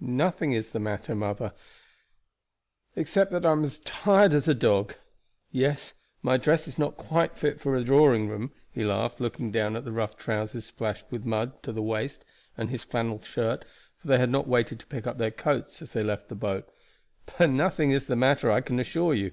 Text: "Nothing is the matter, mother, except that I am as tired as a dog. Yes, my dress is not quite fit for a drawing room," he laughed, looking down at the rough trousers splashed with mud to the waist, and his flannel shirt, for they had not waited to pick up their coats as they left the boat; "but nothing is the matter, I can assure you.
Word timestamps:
"Nothing 0.00 0.54
is 0.54 0.70
the 0.70 0.80
matter, 0.80 1.14
mother, 1.14 1.52
except 2.96 3.30
that 3.32 3.44
I 3.44 3.52
am 3.52 3.62
as 3.64 3.80
tired 3.80 4.32
as 4.32 4.48
a 4.48 4.54
dog. 4.54 4.94
Yes, 5.52 5.92
my 6.22 6.38
dress 6.38 6.66
is 6.66 6.78
not 6.78 6.96
quite 6.96 7.36
fit 7.36 7.60
for 7.60 7.76
a 7.76 7.84
drawing 7.84 8.26
room," 8.26 8.50
he 8.72 8.82
laughed, 8.82 9.20
looking 9.20 9.50
down 9.50 9.76
at 9.76 9.84
the 9.84 9.92
rough 9.92 10.16
trousers 10.16 10.64
splashed 10.64 11.04
with 11.10 11.26
mud 11.26 11.62
to 11.64 11.70
the 11.70 11.82
waist, 11.82 12.24
and 12.56 12.70
his 12.70 12.82
flannel 12.82 13.20
shirt, 13.20 13.62
for 13.98 14.08
they 14.08 14.18
had 14.18 14.30
not 14.30 14.48
waited 14.48 14.80
to 14.80 14.86
pick 14.86 15.06
up 15.06 15.18
their 15.18 15.30
coats 15.30 15.82
as 15.82 15.92
they 15.92 16.02
left 16.02 16.30
the 16.30 16.34
boat; 16.34 16.66
"but 17.36 17.50
nothing 17.50 17.90
is 17.90 18.06
the 18.06 18.16
matter, 18.16 18.50
I 18.50 18.62
can 18.62 18.80
assure 18.80 19.12
you. 19.12 19.32